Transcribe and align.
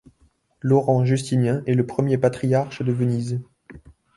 Laurent 0.61 1.05
Justinien 1.05 1.61
est 1.67 1.75
le 1.75 1.85
premier 1.85 2.17
patriarche 2.17 2.81
de 2.81 2.91
Venise. 2.91 3.39